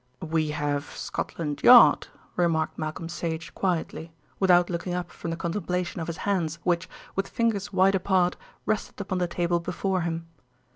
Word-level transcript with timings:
"We 0.27 0.49
have 0.49 0.85
Scotland 0.97 1.61
Yard," 1.61 2.07
remarked 2.35 2.75
Malcolm 2.79 3.07
Sage 3.07 3.53
quietly, 3.53 4.11
without 4.39 4.67
looking 4.67 4.95
up 4.95 5.11
from 5.11 5.29
the 5.29 5.37
contemplation 5.37 6.01
of 6.01 6.07
his 6.07 6.17
hands, 6.25 6.57
which, 6.63 6.89
with 7.15 7.27
fingers 7.27 7.71
wide 7.71 7.93
apart, 7.93 8.35
rested 8.65 8.99
upon 8.99 9.19
the 9.19 9.27
table 9.27 9.59
before 9.59 10.01
him. 10.01 10.25